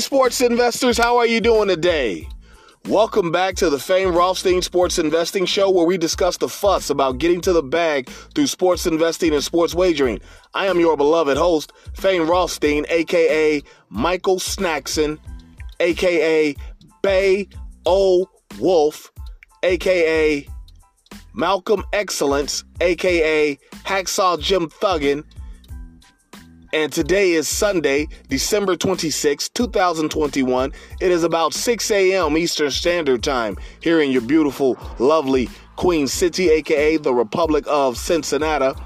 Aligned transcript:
Sports 0.00 0.40
Investors, 0.40 0.98
how 0.98 1.16
are 1.16 1.26
you 1.26 1.40
doing 1.40 1.68
today? 1.68 2.28
Welcome 2.88 3.32
back 3.32 3.56
to 3.56 3.68
the 3.68 3.78
famed 3.78 4.14
Rothstein 4.14 4.62
Sports 4.62 4.98
Investing 4.98 5.44
Show, 5.44 5.70
where 5.70 5.86
we 5.86 5.98
discuss 5.98 6.36
the 6.36 6.48
fuss 6.48 6.90
about 6.90 7.18
getting 7.18 7.40
to 7.42 7.52
the 7.52 7.62
bag 7.62 8.08
through 8.34 8.46
sports 8.46 8.86
investing 8.86 9.34
and 9.34 9.42
sports 9.42 9.74
wagering. 9.74 10.20
I 10.54 10.66
am 10.66 10.78
your 10.78 10.96
beloved 10.96 11.36
host, 11.36 11.72
Fame 11.94 12.28
Rothstein, 12.28 12.86
aka 12.88 13.62
Michael 13.88 14.38
Snackson, 14.38 15.18
aka 15.80 16.54
Bay 17.02 17.48
O 17.84 18.28
Wolf, 18.58 19.10
aka 19.62 20.46
Malcolm 21.34 21.84
Excellence, 21.92 22.64
aka 22.80 23.58
Hacksaw 23.84 24.40
Jim 24.40 24.68
Thuggin, 24.68 25.24
and 26.76 26.92
today 26.92 27.32
is 27.32 27.48
Sunday, 27.48 28.06
December 28.28 28.76
26, 28.76 29.48
2021. 29.48 30.72
It 31.00 31.10
is 31.10 31.24
about 31.24 31.54
6 31.54 31.90
a.m. 31.90 32.36
Eastern 32.36 32.70
Standard 32.70 33.22
Time 33.22 33.56
here 33.80 34.02
in 34.02 34.10
your 34.10 34.20
beautiful, 34.20 34.76
lovely 34.98 35.48
Queen 35.76 36.06
City, 36.06 36.50
aka 36.50 36.98
the 36.98 37.14
Republic 37.14 37.64
of 37.66 37.96
Cincinnati. 37.96 38.78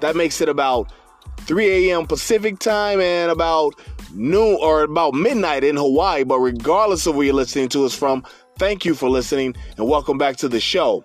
That 0.00 0.16
makes 0.16 0.40
it 0.40 0.48
about 0.48 0.90
3 1.42 1.90
a.m. 1.90 2.08
Pacific 2.08 2.58
time 2.58 3.00
and 3.00 3.30
about 3.30 3.74
noon 4.12 4.58
or 4.60 4.82
about 4.82 5.14
midnight 5.14 5.62
in 5.62 5.76
Hawaii. 5.76 6.24
But 6.24 6.40
regardless 6.40 7.06
of 7.06 7.14
where 7.14 7.26
you're 7.26 7.34
listening 7.34 7.68
to 7.68 7.84
us 7.84 7.94
from, 7.94 8.24
thank 8.58 8.84
you 8.84 8.92
for 8.96 9.08
listening 9.08 9.54
and 9.76 9.88
welcome 9.88 10.18
back 10.18 10.34
to 10.38 10.48
the 10.48 10.58
show. 10.58 11.04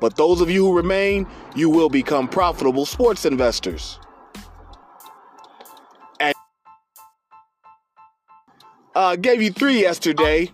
But 0.00 0.16
those 0.16 0.40
of 0.40 0.50
you 0.50 0.66
who 0.66 0.76
remain, 0.76 1.26
you 1.54 1.70
will 1.70 1.88
become 1.88 2.28
profitable 2.28 2.86
sports 2.86 3.24
investors. 3.24 3.98
And 6.20 6.34
uh, 8.94 9.16
gave 9.16 9.42
you 9.42 9.50
three 9.50 9.80
yesterday, 9.80 10.50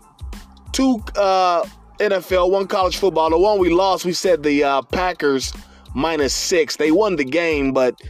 two 0.72 1.02
uh, 1.16 1.64
NFL, 1.98 2.50
one 2.50 2.66
college 2.66 2.96
football. 2.96 3.30
The 3.30 3.38
one 3.38 3.58
we 3.58 3.70
lost, 3.70 4.04
we 4.04 4.12
said 4.12 4.42
the 4.42 4.64
uh, 4.64 4.82
Packers 4.82 5.52
minus 5.94 6.34
six. 6.34 6.76
They 6.76 6.90
won 6.90 7.16
the 7.16 7.24
game, 7.24 7.72
but 7.72 8.00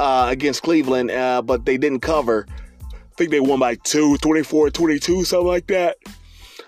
uh, 0.00 0.26
against 0.30 0.62
Cleveland, 0.62 1.10
uh, 1.10 1.42
but 1.42 1.64
they 1.64 1.78
didn't 1.78 2.00
cover. 2.00 2.46
I 2.92 3.14
think 3.16 3.30
they 3.30 3.40
won 3.40 3.60
by 3.60 3.76
two, 3.76 4.16
24 4.18 4.70
22, 4.70 5.24
something 5.24 5.46
like 5.46 5.66
that. 5.68 5.96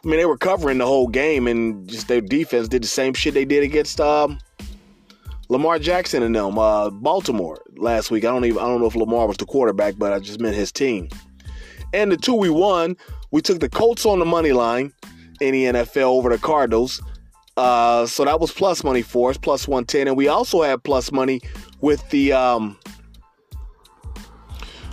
I 0.04 0.08
mean, 0.08 0.18
they 0.18 0.26
were 0.26 0.36
covering 0.36 0.78
the 0.78 0.86
whole 0.86 1.08
game, 1.08 1.46
and 1.46 1.88
just 1.88 2.08
their 2.08 2.20
defense 2.20 2.68
did 2.68 2.82
the 2.82 2.88
same 2.88 3.14
shit 3.14 3.32
they 3.32 3.46
did 3.46 3.62
against 3.62 4.00
um, 4.00 4.38
Lamar 5.48 5.78
Jackson 5.78 6.22
and 6.22 6.34
them, 6.34 6.58
uh, 6.58 6.90
Baltimore 6.90 7.58
last 7.76 8.10
week. 8.10 8.24
I 8.24 8.28
don't 8.28 8.44
even 8.44 8.58
I 8.58 8.66
don't 8.66 8.80
know 8.80 8.86
if 8.86 8.94
Lamar 8.94 9.26
was 9.26 9.38
the 9.38 9.46
quarterback, 9.46 9.94
but 9.96 10.12
I 10.12 10.18
just 10.18 10.40
meant 10.40 10.56
his 10.56 10.70
team. 10.70 11.08
And 11.94 12.12
the 12.12 12.16
two 12.16 12.34
we 12.34 12.50
won, 12.50 12.96
we 13.30 13.40
took 13.40 13.60
the 13.60 13.68
Colts 13.68 14.04
on 14.04 14.18
the 14.18 14.24
money 14.24 14.52
line 14.52 14.92
in 15.40 15.52
the 15.52 15.64
NFL 15.64 16.02
over 16.02 16.28
the 16.28 16.38
Cardinals. 16.38 17.00
Uh, 17.56 18.04
so 18.04 18.24
that 18.24 18.40
was 18.40 18.52
plus 18.52 18.82
money 18.82 19.00
for 19.00 19.30
us, 19.30 19.38
plus 19.38 19.68
110. 19.68 20.08
And 20.08 20.16
we 20.16 20.28
also 20.28 20.62
had 20.62 20.82
plus 20.82 21.12
money 21.12 21.40
with 21.80 22.08
the 22.10 22.32
um, 22.32 22.76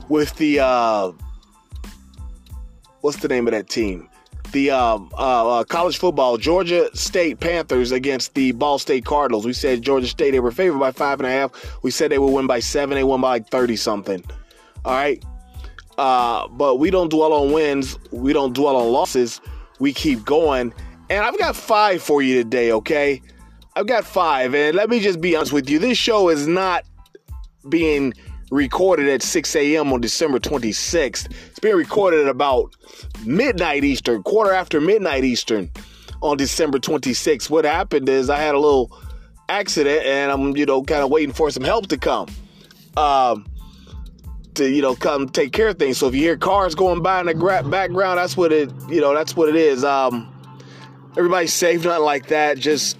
with 0.09 0.35
the 0.35 0.59
uh, 0.59 1.11
what's 3.01 3.17
the 3.17 3.27
name 3.27 3.47
of 3.47 3.51
that 3.53 3.67
team? 3.67 4.07
The 4.51 4.71
um, 4.71 5.09
uh, 5.13 5.59
uh, 5.59 5.63
college 5.63 5.97
football, 5.97 6.37
Georgia 6.37 6.89
State 6.95 7.39
Panthers 7.39 7.91
against 7.91 8.33
the 8.33 8.51
Ball 8.51 8.79
State 8.79 9.05
Cardinals. 9.05 9.45
We 9.45 9.53
said 9.53 9.81
Georgia 9.81 10.07
State, 10.07 10.31
they 10.31 10.39
were 10.39 10.51
favored 10.51 10.79
by 10.79 10.91
five 10.91 11.19
and 11.19 11.27
a 11.27 11.31
half. 11.31 11.83
We 11.83 11.91
said 11.91 12.11
they 12.11 12.19
would 12.19 12.31
win 12.31 12.47
by 12.47 12.59
seven. 12.59 12.95
They 12.95 13.03
won 13.03 13.21
by 13.21 13.29
like 13.29 13.49
30 13.49 13.75
something. 13.75 14.23
All 14.85 14.93
right. 14.93 15.23
Uh, 15.97 16.47
but 16.49 16.77
we 16.77 16.89
don't 16.89 17.09
dwell 17.09 17.33
on 17.33 17.51
wins. 17.51 17.97
We 18.11 18.33
don't 18.33 18.53
dwell 18.53 18.75
on 18.75 18.91
losses. 18.91 19.41
We 19.79 19.93
keep 19.93 20.25
going. 20.25 20.73
And 21.09 21.25
I've 21.25 21.37
got 21.37 21.55
five 21.55 22.01
for 22.01 22.21
you 22.21 22.43
today, 22.43 22.71
okay? 22.71 23.21
I've 23.75 23.87
got 23.87 24.05
five. 24.05 24.55
And 24.55 24.75
let 24.75 24.89
me 24.89 24.99
just 24.99 25.21
be 25.21 25.35
honest 25.35 25.53
with 25.53 25.69
you. 25.69 25.79
This 25.79 25.97
show 25.97 26.29
is 26.29 26.47
not 26.47 26.85
being 27.69 28.13
recorded 28.49 29.07
at 29.07 29.21
6 29.21 29.55
a.m. 29.55 29.91
on 29.93 30.01
December 30.01 30.39
26th. 30.39 31.31
Being 31.61 31.75
recorded 31.75 32.21
at 32.21 32.27
about 32.27 32.75
midnight 33.25 33.83
Eastern, 33.83 34.23
quarter 34.23 34.51
after 34.51 34.81
midnight 34.81 35.23
Eastern 35.23 35.69
on 36.21 36.37
December 36.37 36.79
26th. 36.79 37.49
What 37.49 37.65
happened 37.65 38.09
is 38.09 38.29
I 38.29 38.37
had 38.37 38.55
a 38.55 38.59
little 38.59 38.97
accident 39.47 40.05
and 40.05 40.31
I'm, 40.31 40.55
you 40.57 40.65
know, 40.65 40.83
kind 40.83 41.03
of 41.03 41.09
waiting 41.09 41.33
for 41.33 41.51
some 41.51 41.63
help 41.63 41.87
to 41.87 41.97
come. 41.97 42.27
Um, 42.97 43.45
to 44.55 44.69
you 44.69 44.81
know 44.81 44.95
come 44.95 45.29
take 45.29 45.53
care 45.53 45.69
of 45.69 45.79
things. 45.79 45.97
So 45.97 46.07
if 46.07 46.15
you 46.15 46.21
hear 46.21 46.37
cars 46.37 46.75
going 46.75 47.01
by 47.01 47.19
in 47.21 47.25
the 47.25 47.33
gra- 47.33 47.63
background, 47.63 48.17
that's 48.17 48.35
what 48.35 48.51
it 48.51 48.71
you 48.89 49.01
know 49.01 49.13
that's 49.13 49.35
what 49.35 49.49
it 49.49 49.55
is. 49.55 49.83
Um, 49.83 50.33
everybody's 51.17 51.53
safe, 51.53 51.83
nothing 51.83 52.03
like 52.03 52.27
that. 52.27 52.57
Just 52.57 52.97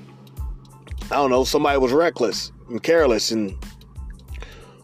I 1.06 1.16
don't 1.16 1.30
know, 1.30 1.44
somebody 1.44 1.78
was 1.78 1.92
reckless 1.92 2.52
and 2.70 2.82
careless 2.82 3.32
and 3.32 3.54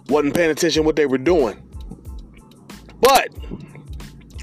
wasn't 0.09 0.35
paying 0.35 0.51
attention 0.51 0.83
what 0.83 0.95
they 0.95 1.05
were 1.05 1.17
doing. 1.17 1.61
But 2.99 3.29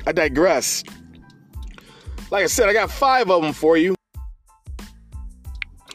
I 0.06 0.12
digress. 0.12 0.84
Like 2.30 2.44
I 2.44 2.46
said, 2.46 2.68
I 2.68 2.72
got 2.72 2.90
five 2.90 3.30
of 3.30 3.42
them 3.42 3.52
for 3.52 3.76
you. 3.76 3.94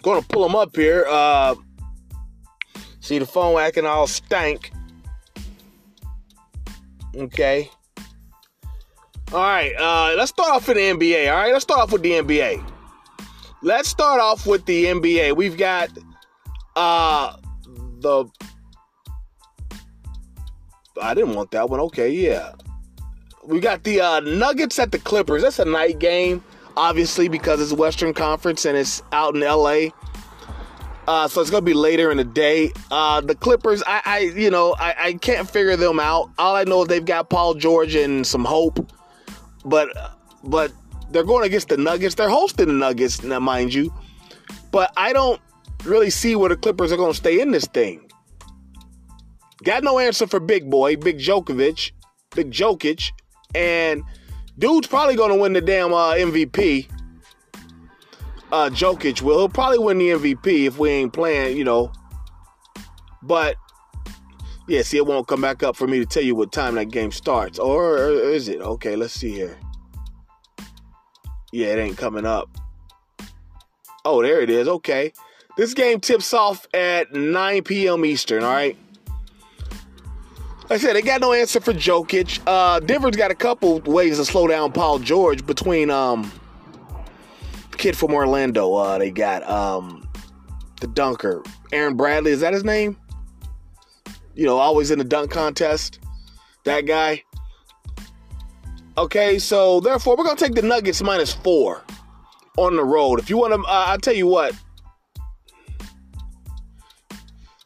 Going 0.01 0.21
to 0.21 0.27
pull 0.27 0.43
them 0.43 0.55
up 0.55 0.75
here. 0.75 1.05
Uh, 1.09 1.55
see 2.99 3.19
the 3.19 3.25
phone 3.25 3.59
acting 3.59 3.85
all 3.85 4.07
stank. 4.07 4.71
Okay. 7.15 7.69
All 9.33 9.39
right. 9.39 9.73
Uh, 9.75 10.15
let's 10.17 10.29
start 10.29 10.51
off 10.51 10.67
with 10.67 10.77
the 10.77 10.83
NBA. 10.83 11.29
All 11.29 11.37
right. 11.37 11.51
Let's 11.51 11.63
start 11.63 11.81
off 11.81 11.91
with 11.91 12.01
the 12.01 12.11
NBA. 12.11 12.63
Let's 13.61 13.89
start 13.89 14.21
off 14.21 14.47
with 14.47 14.65
the 14.65 14.85
NBA. 14.85 15.35
We've 15.35 15.57
got 15.57 15.89
uh, 16.75 17.35
the 17.99 18.25
I 21.01 21.13
didn't 21.13 21.33
want 21.33 21.51
that 21.51 21.69
one. 21.69 21.79
Okay, 21.81 22.09
yeah. 22.09 22.53
We 23.49 23.59
got 23.59 23.83
the 23.83 23.99
uh, 23.99 24.19
Nuggets 24.19 24.77
at 24.77 24.91
the 24.91 24.99
Clippers. 24.99 25.41
That's 25.41 25.57
a 25.57 25.65
night 25.65 25.97
game, 25.97 26.43
obviously, 26.77 27.29
because 27.29 27.59
it's 27.59 27.73
Western 27.73 28.13
Conference 28.13 28.63
and 28.63 28.77
it's 28.77 29.01
out 29.11 29.33
in 29.33 29.41
LA. 29.41 29.87
Uh, 31.07 31.27
so 31.27 31.41
it's 31.41 31.49
gonna 31.49 31.63
be 31.63 31.73
later 31.73 32.11
in 32.11 32.17
the 32.17 32.23
day. 32.23 32.71
Uh, 32.91 33.21
the 33.21 33.33
Clippers, 33.33 33.81
I, 33.87 34.01
I 34.05 34.19
you 34.19 34.51
know, 34.51 34.75
I, 34.77 34.95
I, 34.99 35.13
can't 35.13 35.49
figure 35.49 35.75
them 35.75 35.99
out. 35.99 36.29
All 36.37 36.55
I 36.55 36.63
know 36.65 36.83
is 36.83 36.89
they've 36.89 37.03
got 37.03 37.31
Paul 37.31 37.55
George 37.55 37.95
and 37.95 38.25
some 38.25 38.45
hope, 38.45 38.87
but 39.65 39.89
but 40.43 40.71
they're 41.09 41.23
going 41.23 41.43
against 41.43 41.69
the 41.69 41.77
Nuggets. 41.77 42.13
They're 42.13 42.29
hosting 42.29 42.67
the 42.67 42.73
Nuggets, 42.73 43.23
now 43.23 43.39
mind 43.39 43.73
you. 43.73 43.91
But 44.69 44.93
I 44.95 45.11
don't 45.11 45.41
really 45.85 46.11
see 46.11 46.35
where 46.35 46.49
the 46.49 46.55
Clippers 46.55 46.91
are 46.91 46.97
to 46.97 47.13
stay 47.15 47.41
in 47.41 47.49
this 47.49 47.65
thing. 47.65 48.11
Got 49.63 49.83
no 49.83 49.97
answer 49.97 50.27
for 50.27 50.39
Big 50.39 50.69
Boy, 50.69 50.97
Big 50.97 51.17
Djokovic, 51.17 51.93
Big 52.35 52.51
Jokic, 52.51 53.11
and 53.55 54.03
dude's 54.57 54.87
probably 54.87 55.15
gonna 55.15 55.35
win 55.35 55.53
the 55.53 55.61
damn 55.61 55.93
uh, 55.93 56.13
MVP. 56.13 56.87
Uh, 58.51 58.69
Jokic 58.69 59.21
will. 59.21 59.37
He'll 59.37 59.49
probably 59.49 59.79
win 59.79 59.97
the 59.99 60.09
MVP 60.09 60.65
if 60.65 60.77
we 60.77 60.89
ain't 60.89 61.13
playing, 61.13 61.57
you 61.57 61.63
know. 61.63 61.91
But 63.21 63.55
yeah, 64.67 64.81
see, 64.81 64.97
it 64.97 65.05
won't 65.05 65.27
come 65.27 65.41
back 65.41 65.63
up 65.63 65.75
for 65.75 65.87
me 65.87 65.99
to 65.99 66.05
tell 66.05 66.23
you 66.23 66.35
what 66.35 66.51
time 66.51 66.75
that 66.75 66.85
game 66.85 67.11
starts, 67.11 67.59
or, 67.59 67.97
or 67.97 68.09
is 68.09 68.47
it? 68.47 68.61
Okay, 68.61 68.95
let's 68.95 69.13
see 69.13 69.31
here. 69.31 69.57
Yeah, 71.51 71.67
it 71.67 71.79
ain't 71.79 71.97
coming 71.97 72.25
up. 72.25 72.49
Oh, 74.05 74.21
there 74.21 74.41
it 74.41 74.49
is. 74.49 74.67
Okay. 74.67 75.13
This 75.57 75.73
game 75.73 75.99
tips 75.99 76.33
off 76.33 76.67
at 76.73 77.11
9 77.11 77.63
p.m. 77.63 78.05
Eastern, 78.05 78.43
all 78.43 78.53
right? 78.53 78.77
Like 80.69 80.81
I 80.81 80.83
said, 80.83 80.95
they 80.95 81.01
got 81.01 81.21
no 81.21 81.33
answer 81.33 81.59
for 81.59 81.73
Jokic. 81.73 82.41
Uh, 82.45 82.79
Denver's 82.79 83.15
got 83.15 83.31
a 83.31 83.35
couple 83.35 83.79
ways 83.79 84.17
to 84.17 84.25
slow 84.25 84.47
down 84.47 84.71
Paul 84.71 84.99
George 84.99 85.43
between 85.43 85.89
um, 85.89 86.31
kid 87.77 87.97
from 87.97 88.13
Orlando. 88.13 88.75
Uh, 88.75 88.99
they 88.99 89.09
got 89.09 89.41
um, 89.49 90.07
the 90.79 90.85
dunker, 90.85 91.41
Aaron 91.71 91.97
Bradley. 91.97 92.29
Is 92.29 92.41
that 92.41 92.53
his 92.53 92.63
name? 92.63 92.97
You 94.35 94.45
know, 94.45 94.57
always 94.57 94.91
in 94.91 94.99
the 94.99 95.05
dunk 95.05 95.31
contest. 95.31 95.99
That 96.65 96.81
guy. 96.81 97.23
Okay, 98.95 99.39
so 99.39 99.79
therefore 99.79 100.17
we're 100.17 100.25
gonna 100.25 100.35
take 100.35 100.53
the 100.53 100.61
Nuggets 100.61 101.01
minus 101.01 101.33
four 101.33 101.83
on 102.57 102.75
the 102.75 102.83
road. 102.83 103.19
If 103.19 103.27
you 103.29 103.39
want 103.39 103.53
to, 103.53 103.59
uh, 103.61 103.85
I'll 103.87 103.97
tell 103.97 104.13
you 104.13 104.27
what. 104.27 104.53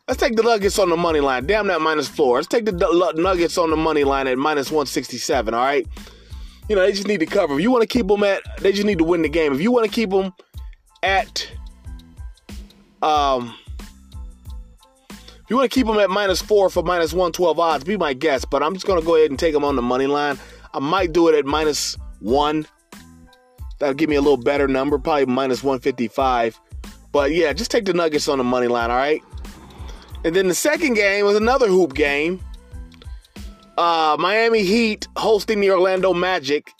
Let's 0.10 0.20
take 0.20 0.36
the 0.36 0.44
Nuggets 0.44 0.80
on 0.80 0.90
the 0.90 0.98
money 0.98 1.22
line. 1.22 1.46
Damn 1.46 1.68
that 1.68 1.80
minus 1.80 2.10
four. 2.10 2.36
Let's 2.36 2.48
take 2.48 2.66
the 2.66 3.14
Nuggets 3.16 3.58
on 3.58 3.70
the 3.70 3.78
money 3.78 4.04
line 4.04 4.28
at 4.28 4.38
minus 4.38 4.70
167. 4.70 5.54
All 5.54 5.62
right. 5.62 5.88
You 6.68 6.76
know, 6.76 6.82
they 6.82 6.92
just 6.92 7.08
need 7.08 7.22
to 7.22 7.26
cover. 7.26 7.54
If 7.56 7.62
you 7.62 7.72
want 7.72 7.84
to 7.84 7.88
keep 7.88 8.08
them 8.08 8.22
at, 8.24 8.42
they 8.60 8.74
just 8.74 8.86
need 8.86 8.98
to 8.98 9.06
win 9.06 9.22
the 9.22 9.30
game. 9.30 9.54
If 9.54 9.62
you 9.62 9.72
want 9.72 9.86
to 9.86 9.92
keep 9.92 10.10
them 10.10 10.34
at, 11.04 11.50
um, 13.02 13.56
if 15.10 15.50
you 15.50 15.56
want 15.56 15.72
to 15.72 15.74
keep 15.74 15.88
them 15.88 15.98
at 16.00 16.10
minus 16.10 16.42
four 16.42 16.70
for 16.70 16.84
minus 16.84 17.14
112 17.14 17.58
odds, 17.58 17.86
be 17.86 17.96
my 17.96 18.12
guest. 18.12 18.50
But 18.50 18.62
I'm 18.62 18.74
just 18.74 18.86
going 18.86 19.00
to 19.00 19.06
go 19.06 19.16
ahead 19.16 19.30
and 19.30 19.40
take 19.40 19.54
them 19.54 19.64
on 19.64 19.78
the 19.78 19.82
money 19.82 20.08
line. 20.08 20.38
I 20.74 20.80
might 20.80 21.14
do 21.14 21.30
it 21.30 21.36
at 21.36 21.46
minus 21.46 21.98
one. 22.20 22.68
That'll 23.80 23.96
give 23.96 24.10
me 24.10 24.18
a 24.18 24.22
little 24.22 24.36
better 24.36 24.68
number, 24.68 25.00
probably 25.00 25.28
minus 25.28 25.64
155. 25.64 26.60
But 27.14 27.32
yeah, 27.32 27.54
just 27.54 27.72
take 27.72 27.86
the 27.86 27.94
Nuggets 27.94 28.28
on 28.28 28.38
the 28.38 28.44
money 28.44 28.68
line, 28.68 28.92
all 28.92 28.98
right? 28.98 29.22
And 30.24 30.36
then 30.36 30.48
the 30.48 30.56
second 30.56 30.94
game 30.94 31.25
was 31.25 31.36
another 31.36 31.68
hoop 31.68 31.94
game. 31.94 32.40
Uh, 33.78 34.16
Miami 34.20 34.64
Heat 34.64 35.08
hosting 35.18 35.60
the 35.60 35.72
Orlando 35.72 36.14
Magic. 36.14 36.72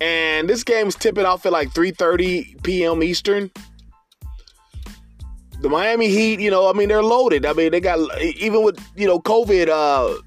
And 0.00 0.48
this 0.48 0.64
game's 0.64 0.94
tipping 0.94 1.26
off 1.26 1.44
at 1.46 1.52
like 1.52 1.70
3:30 1.70 2.62
p.m. 2.62 3.02
Eastern. 3.02 3.50
The 5.60 5.68
Miami 5.68 6.08
Heat, 6.08 6.40
you 6.40 6.50
know, 6.50 6.70
I 6.70 6.72
mean, 6.72 6.88
they're 6.88 7.02
loaded. 7.02 7.44
I 7.44 7.52
mean, 7.52 7.70
they 7.70 7.80
got 7.80 8.20
even 8.22 8.64
with 8.64 8.80
you 8.96 9.06
know 9.06 9.20
COVID 9.20 9.68
uh, 9.68 10.20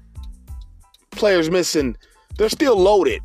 players 1.10 1.50
missing, 1.50 1.96
they're 2.38 2.48
still 2.48 2.76
loaded. 2.76 3.20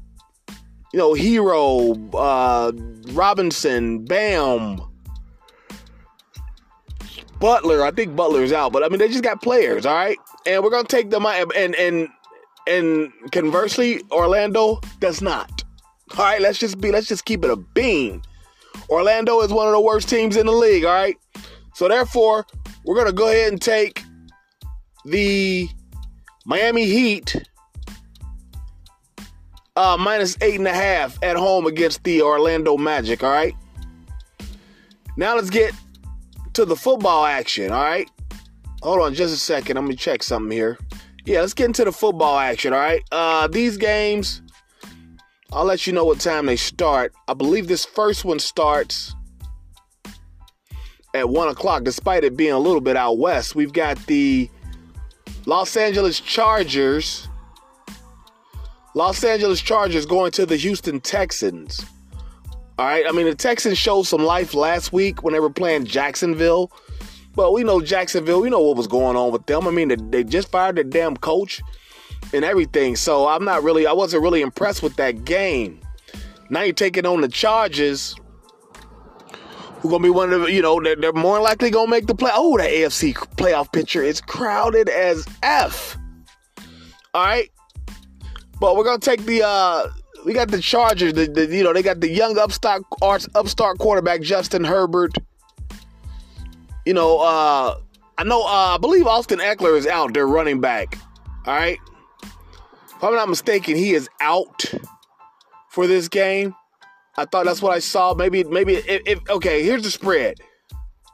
You 0.91 0.97
know, 0.97 1.13
Herro, 1.13 2.09
uh, 2.15 2.71
Robinson, 3.13 4.05
Bam, 4.05 4.81
Butler. 7.39 7.83
I 7.83 7.91
think 7.91 8.15
Butler's 8.15 8.51
out, 8.51 8.71
but 8.73 8.83
I 8.83 8.89
mean, 8.89 8.99
they 8.99 9.07
just 9.07 9.23
got 9.23 9.41
players, 9.41 9.85
all 9.85 9.95
right. 9.95 10.17
And 10.45 10.63
we're 10.63 10.69
gonna 10.69 10.87
take 10.87 11.09
them 11.09 11.25
out. 11.25 11.55
and 11.55 11.75
and 11.75 12.09
and 12.67 13.11
conversely, 13.31 14.01
Orlando 14.11 14.79
does 14.99 15.21
not. 15.21 15.63
All 16.17 16.25
right, 16.25 16.41
let's 16.41 16.57
just 16.57 16.79
be 16.79 16.91
let's 16.91 17.07
just 17.07 17.25
keep 17.25 17.43
it 17.43 17.51
a 17.51 17.55
bean. 17.55 18.21
Orlando 18.89 19.41
is 19.41 19.51
one 19.51 19.67
of 19.67 19.73
the 19.73 19.81
worst 19.81 20.09
teams 20.09 20.35
in 20.35 20.45
the 20.45 20.51
league, 20.51 20.85
all 20.85 20.93
right? 20.93 21.17
So 21.73 21.87
therefore, 21.87 22.45
we're 22.85 23.03
to 23.05 23.13
go 23.13 23.29
ahead 23.29 23.51
and 23.51 23.61
take 23.61 24.03
the 25.05 25.69
Miami 26.45 26.85
Heat 26.85 27.35
uh, 29.75 29.97
minus 29.97 30.37
eight 30.41 30.55
and 30.55 30.67
a 30.67 30.73
half 30.73 31.21
at 31.23 31.37
home 31.37 31.65
against 31.65 32.03
the 32.03 32.21
Orlando 32.21 32.77
Magic, 32.77 33.23
all 33.23 33.31
right? 33.31 33.55
Now 35.15 35.35
let's 35.35 35.49
get 35.49 35.73
to 36.59 36.65
the 36.65 36.75
football 36.75 37.25
action, 37.25 37.71
all 37.71 37.81
right? 37.81 38.11
Hold 38.81 38.99
on 38.99 39.13
just 39.13 39.33
a 39.33 39.37
second. 39.37 39.77
I'm 39.77 39.85
going 39.85 39.95
to 39.95 40.03
check 40.03 40.21
something 40.21 40.51
here. 40.51 40.77
Yeah, 41.23 41.39
let's 41.39 41.53
get 41.53 41.67
into 41.67 41.85
the 41.85 41.93
football 41.93 42.37
action, 42.37 42.73
all 42.73 42.79
right? 42.79 43.01
Uh, 43.13 43.47
these 43.47 43.77
games, 43.77 44.41
I'll 45.53 45.63
let 45.63 45.87
you 45.87 45.93
know 45.93 46.03
what 46.03 46.19
time 46.19 46.47
they 46.47 46.57
start. 46.57 47.13
I 47.29 47.33
believe 47.33 47.69
this 47.69 47.85
first 47.85 48.25
one 48.25 48.39
starts 48.39 49.15
at 51.13 51.29
1 51.29 51.47
o'clock, 51.47 51.85
despite 51.85 52.25
it 52.25 52.35
being 52.35 52.51
a 52.51 52.59
little 52.59 52.81
bit 52.81 52.97
out 52.97 53.17
west. 53.19 53.55
We've 53.55 53.71
got 53.71 53.97
the 54.07 54.49
Los 55.45 55.77
Angeles 55.77 56.19
Chargers. 56.19 57.29
Los 58.95 59.23
Angeles 59.23 59.61
Chargers 59.61 60.05
going 60.05 60.31
to 60.31 60.45
the 60.45 60.57
Houston 60.57 60.99
Texans. 60.99 61.85
All 62.79 62.85
right. 62.85 63.05
I 63.05 63.11
mean, 63.11 63.25
the 63.25 63.35
Texans 63.35 63.77
showed 63.77 64.03
some 64.03 64.23
life 64.23 64.53
last 64.53 64.93
week 64.93 65.21
when 65.21 65.33
they 65.33 65.41
were 65.41 65.49
playing 65.49 65.83
Jacksonville. 65.83 66.71
But 67.35 67.51
we 67.51 67.61
know 67.65 67.81
Jacksonville, 67.81 68.39
we 68.39 68.49
know 68.49 68.61
what 68.61 68.77
was 68.77 68.87
going 68.87 69.17
on 69.17 69.33
with 69.33 69.45
them. 69.47 69.67
I 69.67 69.71
mean, 69.71 70.09
they, 70.11 70.23
just 70.23 70.49
fired 70.49 70.77
their 70.77 70.85
damn 70.85 71.17
coach 71.17 71.61
and 72.33 72.45
everything. 72.45 72.95
So 72.95 73.27
I'm 73.27 73.43
not 73.43 73.63
really, 73.63 73.85
I 73.85 73.91
wasn't 73.91 74.23
really 74.23 74.39
impressed 74.39 74.81
with 74.81 74.95
that 74.95 75.25
game. 75.25 75.81
Now 76.49 76.61
you're 76.61 76.71
taking 76.71 77.05
on 77.05 77.19
the 77.19 77.27
Chargers, 77.27 78.15
who 79.81 79.89
gonna 79.89 80.01
be 80.01 80.09
one 80.09 80.31
of 80.31 80.43
the, 80.43 80.49
you 80.49 80.61
know, 80.61 80.81
they're, 80.81 80.95
they're 80.95 81.11
more 81.11 81.41
likely 81.41 81.71
gonna 81.71 81.91
make 81.91 82.07
the 82.07 82.15
play. 82.15 82.31
Oh, 82.33 82.57
the 82.57 82.63
AFC 82.63 83.13
playoff 83.35 83.73
picture 83.73 84.03
is 84.03 84.21
crowded 84.21 84.87
as 84.87 85.25
F. 85.43 85.97
All 87.13 87.25
right. 87.25 87.51
But 88.61 88.77
we're 88.77 88.85
gonna 88.85 88.99
take 88.99 89.25
the 89.25 89.45
uh 89.45 89.89
we 90.25 90.33
got 90.33 90.49
the 90.49 90.59
Chargers. 90.59 91.13
The, 91.13 91.27
the 91.27 91.45
you 91.45 91.63
know 91.63 91.73
they 91.73 91.81
got 91.81 91.99
the 92.01 92.09
young 92.09 92.37
upstart 92.37 92.83
upstart 93.01 93.77
quarterback 93.79 94.21
Justin 94.21 94.63
Herbert. 94.63 95.15
You 96.85 96.93
know, 96.93 97.19
uh, 97.19 97.79
I 98.17 98.23
know. 98.23 98.41
Uh, 98.41 98.75
I 98.75 98.77
believe 98.79 99.07
Austin 99.07 99.39
Ekeler 99.39 99.77
is 99.77 99.87
out. 99.87 100.13
Their 100.13 100.27
running 100.27 100.61
back. 100.61 100.97
All 101.45 101.55
right. 101.55 101.77
If 102.23 103.03
I'm 103.03 103.13
not 103.13 103.29
mistaken, 103.29 103.75
he 103.75 103.93
is 103.93 104.09
out 104.19 104.65
for 105.69 105.87
this 105.87 106.07
game. 106.07 106.53
I 107.17 107.25
thought 107.25 107.45
that's 107.45 107.61
what 107.61 107.73
I 107.73 107.79
saw. 107.79 108.13
Maybe, 108.13 108.43
maybe 108.43 108.75
if, 108.75 109.01
if 109.05 109.29
okay. 109.29 109.63
Here's 109.63 109.83
the 109.83 109.91
spread: 109.91 110.37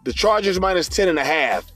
the 0.04 0.14
Chargers 0.14 0.60
minus 0.60 0.88
ten 0.88 1.08
and 1.08 1.20
a 1.20 1.24
half. 1.24 1.72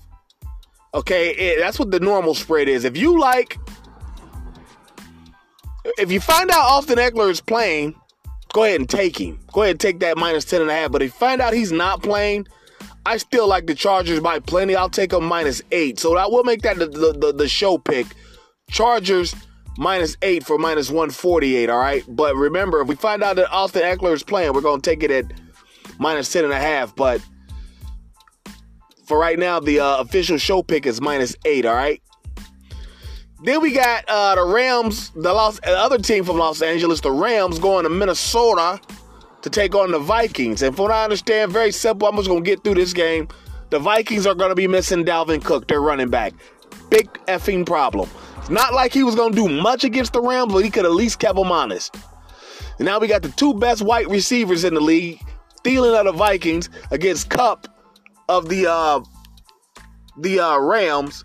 Okay, 0.94 1.30
it, 1.30 1.60
that's 1.60 1.78
what 1.78 1.92
the 1.92 2.00
normal 2.00 2.34
spread 2.34 2.68
is. 2.68 2.84
If 2.84 2.98
you 2.98 3.20
like 3.20 3.58
if 5.98 6.12
you 6.12 6.20
find 6.20 6.50
out 6.52 6.60
Austin 6.60 6.98
Ekeler 6.98 7.30
is 7.30 7.42
playing, 7.42 7.96
go 8.54 8.64
ahead 8.64 8.80
and 8.80 8.90
take 8.90 9.20
him. 9.20 9.40
Go 9.52 9.64
ahead 9.64 9.74
and 9.74 9.80
take 9.80 10.00
that 10.00 10.18
minus 10.18 10.46
10 10.46 10.62
and 10.62 10.70
a 10.70 10.74
half. 10.74 10.92
But 10.92 11.02
if 11.02 11.14
you 11.14 11.20
find 11.20 11.42
out 11.42 11.54
he's 11.54 11.72
not 11.72 12.04
playing, 12.04 12.48
I 13.06 13.18
still 13.18 13.48
like 13.48 13.68
the 13.68 13.76
Chargers 13.76 14.20
by 14.20 14.40
plenty. 14.40 14.76
I'll 14.76 14.90
take 14.90 15.12
them 15.12 15.26
minus 15.26 15.62
eight. 15.72 16.00
So 16.00 16.18
I 16.18 16.28
will 16.28 16.44
make 16.44 16.62
that 16.64 16.78
the, 16.78 16.88
the, 16.88 17.34
the 17.36 17.48
show 17.48 17.78
pick. 17.78 18.08
Chargers 18.70 19.34
minus 19.78 20.18
eight 20.22 20.46
for 20.46 20.58
minus 20.58 20.90
148, 20.90 21.70
all 21.70 21.80
right? 21.80 22.04
But 22.08 22.36
remember, 22.36 22.82
if 22.82 22.88
we 22.88 22.96
find 22.96 23.24
out 23.24 23.38
that 23.38 23.50
Austin 23.52 23.84
Ekeler 23.84 24.14
is 24.14 24.24
playing, 24.24 24.54
we're 24.54 24.62
going 24.62 24.82
to 24.82 24.90
take 24.90 25.04
it 25.04 25.12
at 25.12 25.26
minus 25.98 26.32
10 26.32 26.44
and 26.44 26.54
a 26.54 26.60
half. 26.60 26.96
But 26.96 27.22
for 29.06 29.18
right 29.18 29.40
now, 29.40 29.60
the 29.60 29.80
uh, 29.80 29.98
official 29.98 30.38
show 30.38 30.62
pick 30.62 30.86
is 30.86 31.02
minus 31.02 31.36
eight, 31.46 31.66
all 31.66 31.76
right? 31.76 32.02
Then 33.42 33.62
we 33.62 33.72
got 33.72 34.04
uh, 34.08 34.36
the 34.36 34.44
Rams, 34.44 35.12
the 35.12 35.32
Los, 35.32 35.60
the 35.62 35.78
other 35.78 35.98
team 35.98 36.26
from 36.26 36.38
Los 36.38 36.62
Angeles, 36.62 37.00
the 37.00 37.12
Rams, 37.12 37.58
going 37.58 37.84
to 37.84 37.90
Minnesota 37.90 38.82
to 39.42 39.50
take 39.50 39.76
on 39.76 39.92
the 39.92 40.00
Vikings. 40.00 40.62
And 40.62 40.76
from 40.76 40.84
what 40.84 40.92
I 40.92 41.04
understand, 41.06 41.52
very 41.52 41.72
simple. 41.72 42.08
I'm 42.08 42.16
just 42.18 42.28
gonna 42.28 42.42
get 42.42 42.64
through 42.64 42.76
this 42.76 42.94
game. 42.94 43.30
The 43.70 43.80
Vikings 43.80 44.26
are 44.28 44.36
gonna 44.36 44.56
be 44.56 44.68
missing 44.68 45.06
Dalvin 45.06 45.44
Cook, 45.44 45.68
their 45.68 45.82
running 45.82 46.10
back. 46.10 46.34
Big 46.90 47.12
effing 47.28 47.66
problem. 47.66 48.10
It's 48.38 48.50
not 48.50 48.74
like 48.74 48.94
he 48.94 49.04
was 49.04 49.16
gonna 49.16 49.36
do 49.36 49.48
much 49.48 49.84
against 49.86 50.14
the 50.14 50.22
Rams, 50.22 50.52
but 50.52 50.64
he 50.64 50.70
could 50.70 50.86
at 50.86 50.92
least 50.92 51.20
keep 51.20 51.36
them 51.36 51.52
honest. 51.52 51.96
And 52.78 52.86
now 52.86 53.00
we 53.00 53.08
got 53.08 53.22
the 53.22 53.30
two 53.30 53.54
best 53.54 53.82
white 53.82 54.10
receivers 54.10 54.64
in 54.66 54.74
the 54.74 54.82
league, 54.82 55.22
Thielen 55.64 55.98
of 55.98 56.06
the 56.06 56.12
Vikings 56.12 56.70
against 56.92 57.30
Kupp 57.30 57.68
of 58.28 58.50
the 58.50 58.70
uh, 58.70 59.02
the 60.18 60.40
uh, 60.40 60.58
Rams. 60.60 61.24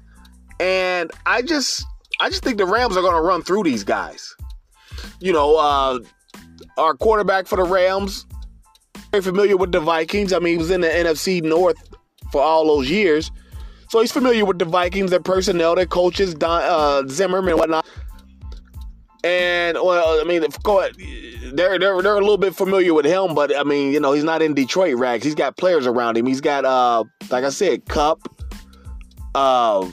And 0.61 1.11
I 1.27 1.43
just 1.43 1.85
I 2.21 2.29
just 2.29 2.43
think 2.43 2.59
the 2.59 2.67
Rams 2.67 2.97
are 2.97 3.03
going 3.03 3.15
to 3.15 3.21
run 3.21 3.43
through 3.43 3.65
these 3.65 3.85
guys. 3.85 4.35
You 5.21 5.33
know, 5.33 5.57
uh, 5.57 5.99
our 6.79 6.95
quarterback 6.95 7.47
for 7.47 7.57
the 7.57 7.65
Rams, 7.65 8.27
very 9.11 9.23
familiar 9.23 9.57
with 9.57 9.73
the 9.73 9.81
Vikings. 9.81 10.33
I 10.33 10.39
mean, 10.39 10.55
he 10.55 10.59
was 10.59 10.71
in 10.71 10.81
the 10.81 10.89
NFC 10.89 11.43
North 11.43 11.77
for 12.33 12.43
all 12.43 12.67
those 12.67 12.91
years. 12.91 13.31
So 13.91 14.01
he's 14.01 14.13
familiar 14.13 14.45
with 14.45 14.59
the 14.59 14.65
Vikings, 14.65 15.11
their 15.11 15.21
personnel, 15.21 15.75
their 15.77 15.87
coaches, 15.87 16.35
Don, 16.35 16.63
uh, 16.63 17.07
Zimmerman 17.09 17.51
and 17.51 17.59
whatnot. 17.61 17.87
And 19.23 19.79
well, 19.81 20.21
I 20.21 20.25
mean, 20.25 20.45
of 20.45 20.63
course, 20.63 20.91
they're 21.53 21.79
they're 21.79 22.03
they're 22.03 22.17
a 22.17 22.21
little 22.21 22.37
bit 22.37 22.55
familiar 22.55 22.93
with 22.93 23.07
him, 23.07 23.35
but 23.35 23.57
I 23.57 23.63
mean, 23.63 23.93
you 23.93 24.01
know, 24.01 24.13
he's 24.13 24.25
not 24.25 24.43
in 24.43 24.53
Detroit 24.53 24.97
rags. 24.97 25.25
He's 25.25 25.35
got 25.35 25.57
players 25.57 25.87
around 25.87 26.19
him. 26.19 26.27
He's 26.27 26.41
got, 26.43 26.65
uh, 26.65 27.05
like 27.31 27.45
I 27.45 27.49
said, 27.49 27.87
Kupp, 27.87 28.29
uh, 29.35 29.89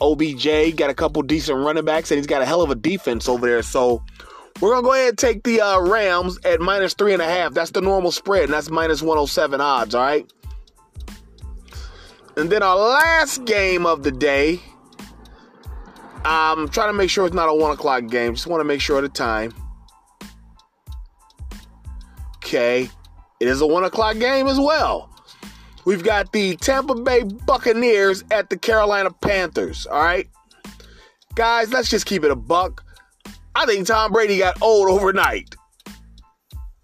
OBJ, 0.00 0.76
got 0.76 0.90
a 0.90 0.94
couple 0.94 1.22
decent 1.22 1.58
running 1.58 1.84
backs, 1.84 2.10
and 2.10 2.18
he's 2.18 2.26
got 2.26 2.42
a 2.42 2.46
hell 2.46 2.62
of 2.62 2.70
a 2.70 2.74
defense 2.74 3.28
over 3.28 3.46
there. 3.46 3.62
So 3.62 4.02
we're 4.60 4.70
gonna 4.70 4.82
go 4.82 4.92
ahead 4.92 5.08
and 5.10 5.18
take 5.18 5.42
the 5.42 5.60
uh, 5.60 5.80
Rams 5.80 6.38
at 6.44 6.60
minus 6.60 6.94
three 6.94 7.12
and 7.12 7.22
a 7.22 7.26
half. 7.26 7.54
That's 7.54 7.70
the 7.70 7.80
normal 7.80 8.10
spread, 8.10 8.44
and 8.44 8.52
that's 8.52 8.70
minus 8.70 9.02
107 9.02 9.60
odds. 9.60 9.94
All 9.94 10.02
right. 10.02 10.30
And 12.36 12.50
then 12.50 12.62
our 12.62 12.76
last 12.76 13.44
game 13.44 13.86
of 13.86 14.02
the 14.02 14.12
day. 14.12 14.60
I'm 16.28 16.68
trying 16.68 16.88
to 16.88 16.92
make 16.92 17.08
sure 17.08 17.24
it's 17.24 17.34
not 17.34 17.48
a 17.48 17.54
one 17.54 17.70
o'clock 17.70 18.08
game. 18.08 18.34
Just 18.34 18.48
want 18.48 18.60
to 18.60 18.64
make 18.64 18.80
sure 18.80 18.96
of 18.96 19.04
the 19.04 19.08
time. 19.08 19.54
Okay, 22.38 22.90
it 23.40 23.48
is 23.48 23.60
a 23.60 23.66
one 23.66 23.84
o'clock 23.84 24.18
game 24.18 24.48
as 24.48 24.58
well. 24.58 25.08
We've 25.86 26.02
got 26.02 26.32
the 26.32 26.56
Tampa 26.56 26.96
Bay 26.96 27.22
Buccaneers 27.22 28.24
at 28.32 28.50
the 28.50 28.58
Carolina 28.58 29.12
Panthers. 29.12 29.86
All 29.86 30.02
right, 30.02 30.28
guys, 31.36 31.72
let's 31.72 31.88
just 31.88 32.06
keep 32.06 32.24
it 32.24 32.30
a 32.32 32.36
buck. 32.36 32.84
I 33.54 33.64
think 33.66 33.86
Tom 33.86 34.12
Brady 34.12 34.38
got 34.38 34.60
old 34.60 34.90
overnight. 34.90 35.54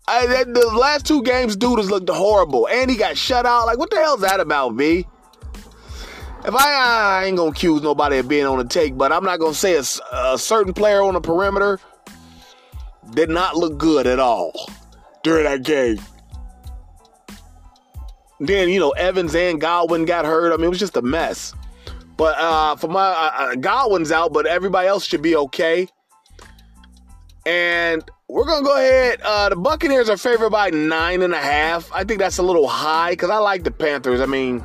I, 0.07 0.27
the 0.45 0.71
last 0.79 1.05
two 1.05 1.23
games, 1.23 1.57
dude 1.57 1.79
has 1.79 1.91
looked 1.91 2.09
horrible, 2.09 2.69
and 2.69 2.91
he 2.91 2.97
got 2.97 3.17
shut 3.17 3.45
out. 3.45 3.67
Like, 3.67 3.79
what 3.79 3.91
the 3.91 3.97
hell's 3.97 4.21
that 4.21 4.41
about, 4.41 4.77
B? 4.77 5.07
If 6.45 6.55
I, 6.55 7.23
I 7.23 7.25
ain't 7.27 7.37
gonna 7.37 7.51
accuse 7.51 7.83
nobody 7.83 8.19
of 8.19 8.29
being 8.29 8.47
on 8.47 8.59
the 8.59 8.65
take, 8.65 8.97
but 8.97 9.13
I'm 9.13 9.25
not 9.25 9.41
gonna 9.41 9.55
say 9.55 9.75
a, 9.75 9.83
a 10.13 10.39
certain 10.39 10.73
player 10.73 11.03
on 11.03 11.15
the 11.15 11.21
perimeter 11.21 11.81
did 13.15 13.31
not 13.31 13.57
look 13.57 13.79
good 13.79 14.07
at 14.07 14.21
all 14.21 14.53
during 15.25 15.45
that 15.45 15.65
game. 15.65 15.99
Then 18.43 18.71
you 18.71 18.81
know 18.81 18.91
Evans 18.91 19.37
and 19.37 19.61
Godwin 19.61 20.05
got 20.05 20.25
hurt. 20.25 20.53
I 20.53 20.57
mean, 20.57 20.67
it 20.67 20.69
was 20.69 20.81
just 20.81 20.97
a 20.97 21.03
mess. 21.03 21.55
But 22.17 22.37
uh, 22.39 22.75
for 22.75 22.89
my 22.89 23.01
uh, 23.01 23.31
uh, 23.39 23.55
Godwin's 23.55 24.11
out, 24.11 24.33
but 24.33 24.47
everybody 24.47 24.89
else 24.89 25.07
should 25.07 25.23
be 25.23 25.37
okay. 25.37 25.89
And 27.47 28.03
we're 28.29 28.45
gonna 28.45 28.65
go 28.65 28.77
ahead. 28.77 29.21
Uh, 29.23 29.49
the 29.49 29.57
Buccaneers 29.57 30.11
are 30.11 30.17
favored 30.17 30.51
by 30.51 30.71
nine 30.71 31.23
and 31.23 31.33
a 31.33 31.39
half. 31.39 31.89
I 31.93 32.03
think 32.03 32.19
that's 32.19 32.39
a 32.39 32.43
little 32.43 32.67
high 32.67 33.11
because 33.11 33.31
I 33.31 33.39
like 33.39 33.63
the 33.63 33.71
Panthers. 33.71 34.21
I 34.21 34.27
mean, 34.27 34.61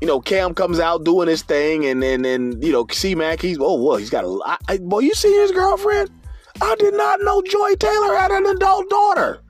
you 0.00 0.06
know, 0.06 0.18
Cam 0.18 0.54
comes 0.54 0.80
out 0.80 1.04
doing 1.04 1.28
his 1.28 1.42
thing, 1.42 1.84
and 1.84 2.02
then 2.02 2.24
and, 2.24 2.64
you 2.64 2.72
know, 2.72 2.86
C 2.90 3.14
Mac, 3.14 3.42
he's 3.42 3.58
oh 3.60 3.82
well, 3.82 3.98
he's 3.98 4.10
got 4.10 4.24
a. 4.24 4.58
I, 4.66 4.78
boy, 4.78 5.00
you 5.00 5.12
see 5.12 5.32
his 5.34 5.52
girlfriend? 5.52 6.10
I 6.62 6.74
did 6.76 6.94
not 6.94 7.20
know 7.20 7.42
Joy 7.42 7.74
Taylor 7.74 8.16
had 8.16 8.30
an 8.30 8.46
adult 8.46 8.88
daughter. 8.88 9.42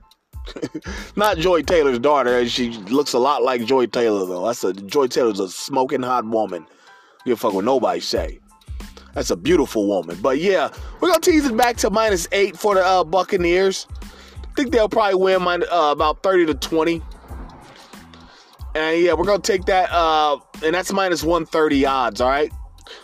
Not 1.15 1.37
Joy 1.37 1.61
Taylor's 1.61 1.99
daughter. 1.99 2.47
She 2.47 2.71
looks 2.71 3.13
a 3.13 3.19
lot 3.19 3.43
like 3.43 3.65
Joy 3.65 3.85
Taylor, 3.85 4.25
though. 4.25 4.45
That's 4.45 4.63
a 4.63 4.73
Joy 4.73 5.07
Taylor's 5.07 5.39
a 5.39 5.49
smoking 5.49 6.01
hot 6.01 6.25
woman. 6.25 6.65
You 7.25 7.35
fuck 7.35 7.53
with 7.53 7.65
nobody 7.65 7.99
say. 7.99 8.39
That's 9.13 9.29
a 9.29 9.35
beautiful 9.35 9.87
woman. 9.87 10.17
But 10.21 10.39
yeah, 10.39 10.71
we're 10.99 11.09
gonna 11.09 11.21
tease 11.21 11.45
it 11.45 11.55
back 11.55 11.77
to 11.77 11.89
minus 11.89 12.27
eight 12.31 12.57
for 12.57 12.75
the 12.75 12.85
uh, 12.85 13.03
Buccaneers. 13.03 13.87
I 14.43 14.53
think 14.55 14.71
they'll 14.71 14.89
probably 14.89 15.15
win 15.15 15.41
my, 15.41 15.55
uh, 15.55 15.91
about 15.91 16.23
thirty 16.23 16.45
to 16.45 16.53
twenty. 16.53 17.01
And 18.73 19.01
yeah, 19.01 19.13
we're 19.13 19.25
gonna 19.25 19.41
take 19.41 19.65
that, 19.65 19.91
uh, 19.91 20.39
and 20.63 20.73
that's 20.73 20.93
minus 20.93 21.23
one 21.23 21.45
thirty 21.45 21.85
odds. 21.85 22.21
All 22.21 22.29
right. 22.29 22.51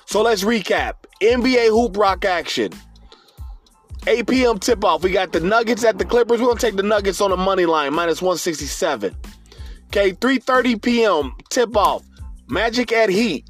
So 0.06 0.22
let's 0.22 0.44
recap. 0.44 0.94
NBA 1.22 1.67
hoop 1.70 1.98
rock 1.98 2.25
action. 2.25 2.72
8 4.08 4.28
p.m. 4.28 4.58
tip 4.58 4.84
off. 4.86 5.04
We 5.04 5.12
got 5.12 5.34
the 5.34 5.40
Nuggets 5.40 5.84
at 5.84 5.98
the 5.98 6.06
Clippers. 6.06 6.40
We're 6.40 6.48
gonna 6.48 6.60
take 6.60 6.78
the 6.78 6.84
Nuggets 6.84 7.20
on 7.22 7.30
the 7.30 7.38
money 7.38 7.66
line, 7.66 7.94
minus 7.94 8.22
167. 8.22 9.16
Okay, 9.88 10.14
3:30 10.14 10.82
p.m. 10.82 11.36
tip 11.50 11.76
off. 11.76 12.04
Magic 12.48 12.92
at 12.94 13.10
Heat. 13.10 13.50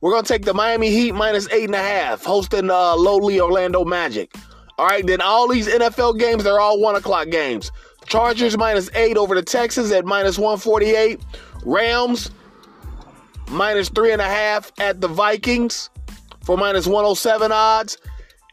We're 0.00 0.12
gonna 0.12 0.26
take 0.26 0.44
the 0.44 0.52
Miami 0.52 0.90
Heat 0.90 1.12
minus 1.12 1.48
eight 1.50 1.64
and 1.64 1.74
a 1.74 1.78
half, 1.78 2.22
hosting 2.24 2.70
uh, 2.70 2.96
lowly 2.96 3.40
Orlando 3.40 3.84
Magic. 3.84 4.34
All 4.76 4.86
right, 4.86 5.06
then 5.06 5.20
all 5.20 5.48
these 5.48 5.68
NFL 5.68 6.18
games, 6.18 6.44
they're 6.44 6.60
all 6.60 6.80
one 6.80 6.96
o'clock 6.96 7.30
games. 7.30 7.70
Chargers 8.06 8.58
minus 8.58 8.90
eight 8.94 9.16
over 9.16 9.34
the 9.34 9.42
Texans 9.42 9.90
at 9.90 10.04
minus 10.04 10.38
148. 10.38 11.20
Rams 11.64 12.30
minus 13.48 13.88
three 13.88 14.12
and 14.12 14.20
a 14.20 14.26
half 14.26 14.72
at 14.78 15.00
the 15.00 15.08
Vikings 15.08 15.88
for 16.42 16.58
minus 16.58 16.86
107 16.86 17.52
odds. 17.52 17.96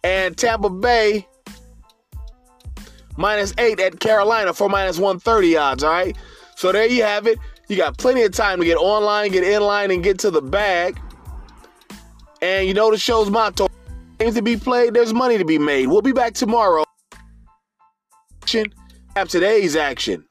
And 0.03 0.37
Tampa 0.37 0.69
Bay 0.69 1.27
minus 3.17 3.53
eight 3.57 3.79
at 3.79 3.99
Carolina 3.99 4.53
for 4.53 4.69
minus 4.69 4.97
130 4.97 5.57
odds. 5.57 5.83
All 5.83 5.91
right. 5.91 6.17
So 6.55 6.71
there 6.71 6.85
you 6.85 7.03
have 7.03 7.27
it. 7.27 7.39
You 7.67 7.77
got 7.77 7.97
plenty 7.97 8.23
of 8.23 8.33
time 8.33 8.59
to 8.59 8.65
get 8.65 8.77
online, 8.77 9.31
get 9.31 9.43
in 9.43 9.61
line, 9.61 9.91
and 9.91 10.03
get 10.03 10.19
to 10.19 10.31
the 10.31 10.41
bag. 10.41 10.99
And 12.41 12.67
you 12.67 12.73
know 12.73 12.91
the 12.91 12.97
show's 12.97 13.29
motto 13.29 13.67
games 14.21 14.35
to 14.35 14.41
be 14.41 14.57
played, 14.57 14.93
there's 14.93 15.13
money 15.13 15.37
to 15.37 15.45
be 15.45 15.57
made. 15.57 15.87
We'll 15.87 16.01
be 16.01 16.11
back 16.11 16.33
tomorrow. 16.33 16.83
Have 19.15 19.29
today's 19.29 19.75
action. 19.75 20.25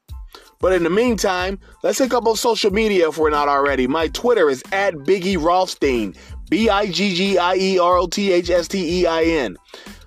But 0.59 0.73
in 0.73 0.83
the 0.83 0.89
meantime, 0.89 1.59
let's 1.83 1.97
hook 1.97 2.13
up 2.13 2.27
on 2.27 2.35
social 2.35 2.71
media 2.71 3.09
if 3.09 3.17
we're 3.17 3.31
not 3.31 3.47
already. 3.47 3.87
My 3.87 4.07
Twitter 4.09 4.49
is 4.49 4.63
at 4.71 4.93
Biggie 4.93 5.43
Rothstein, 5.43 6.15
B 6.49 6.69
I 6.69 6.91
G 6.91 7.15
G 7.15 7.37
I 7.37 7.55
E 7.55 7.79
R 7.79 7.97
O 7.97 8.07
T 8.07 8.31
H 8.31 8.49
S 8.49 8.67
T 8.67 9.01
E 9.01 9.07
I 9.07 9.23
N. 9.23 9.57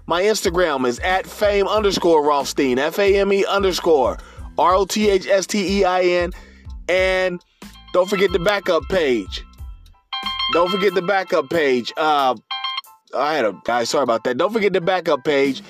My 0.07 0.23
Instagram 0.23 0.87
is 0.87 0.99
at 1.01 1.27
fame 1.27 1.67
underscore 1.67 2.25
Rothstein, 2.25 2.79
F 2.79 2.99
A 2.99 3.17
M 3.19 3.33
E 3.33 3.45
underscore 3.47 4.19
R 4.59 4.75
O 4.75 4.85
T 4.85 5.09
H 5.09 5.27
S 5.27 5.47
T 5.47 5.81
E 5.81 5.85
I 5.85 6.03
N. 6.03 6.33
And 6.89 7.41
don't 7.93 8.09
forget 8.09 8.33
the 8.33 8.39
backup 8.39 8.83
page. 8.91 9.45
Don't 10.53 10.71
forget 10.71 10.95
the 10.95 11.03
backup 11.03 11.49
page. 11.49 11.93
Uh, 11.97 12.35
I 13.17 13.35
had 13.35 13.45
a 13.47 13.59
guy, 13.65 13.85
sorry 13.85 14.03
about 14.03 14.25
that. 14.25 14.37
Don't 14.37 14.53
forget 14.53 14.73
the 14.73 14.81
backup 14.81 15.25
page 15.25 15.63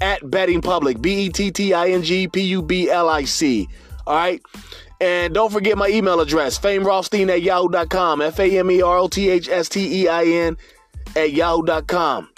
at 0.00 0.28
Betting 0.30 0.62
Public, 0.62 1.02
B 1.02 1.26
E 1.26 1.28
T 1.28 1.50
T 1.50 1.74
I 1.74 1.90
N 1.90 2.02
G 2.02 2.28
P 2.28 2.40
U 2.42 2.62
B 2.62 2.90
L 2.90 3.08
I 3.08 3.24
C. 3.24 3.68
All 4.06 4.16
right. 4.16 4.40
And 5.00 5.34
don't 5.34 5.52
forget 5.52 5.76
my 5.76 5.88
email 5.88 6.20
address, 6.20 6.56
famerothstein 6.56 7.28
at 7.28 7.42
yahoo.com, 7.42 8.22
F 8.22 8.38
A 8.38 8.58
M 8.58 8.70
E 8.70 8.80
R 8.80 8.98
O 8.98 9.08
T 9.08 9.28
H 9.28 9.48
S 9.48 9.68
T 9.68 10.02
E 10.02 10.08
I 10.08 10.24
N 10.24 10.56
at 11.16 11.32
yahoo.com. 11.32 12.28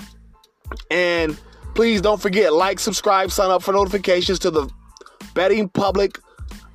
And 0.90 1.38
please 1.74 2.00
don't 2.00 2.20
forget, 2.20 2.52
like, 2.52 2.78
subscribe, 2.78 3.30
sign 3.30 3.50
up 3.50 3.62
for 3.62 3.72
notifications 3.72 4.38
to 4.40 4.50
the 4.50 4.70
Betting 5.34 5.68
Public 5.68 6.18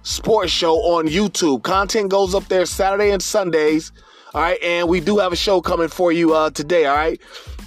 Sports 0.04 0.52
Show 0.52 0.76
on 0.76 1.08
YouTube. 1.08 1.64
Content 1.64 2.10
goes 2.10 2.36
up 2.36 2.48
there 2.48 2.66
Saturday 2.66 3.12
and 3.12 3.22
Sundays. 3.22 3.92
All 4.34 4.42
right, 4.42 4.62
and 4.62 4.88
we 4.88 5.00
do 5.00 5.18
have 5.18 5.34
a 5.34 5.36
show 5.36 5.60
coming 5.60 5.88
for 5.88 6.12
you 6.12 6.36
uh, 6.36 6.52
today. 6.52 6.86
All 6.86 6.96
right, 6.96 7.20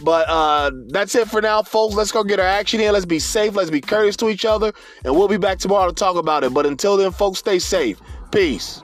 but 0.04 0.28
uh, 0.28 0.70
that's 0.88 1.12
it 1.16 1.26
for 1.28 1.42
now, 1.42 1.62
folks. 1.62 1.96
Let's 1.96 2.12
go 2.12 2.22
get 2.22 2.38
our 2.38 2.46
action 2.46 2.80
in. 2.80 2.92
Let's 2.92 3.04
be 3.04 3.18
safe. 3.18 3.56
Let's 3.56 3.70
be 3.70 3.80
courteous 3.80 4.16
to 4.18 4.28
each 4.28 4.44
other, 4.44 4.72
and 5.04 5.16
we'll 5.16 5.26
be 5.26 5.38
back 5.38 5.58
tomorrow 5.58 5.88
to 5.88 5.94
talk 5.94 6.16
about 6.16 6.44
it. 6.44 6.54
But 6.54 6.66
until 6.66 6.96
then, 6.96 7.10
folks, 7.10 7.40
stay 7.40 7.58
safe. 7.58 8.00
Peace. 8.30 8.80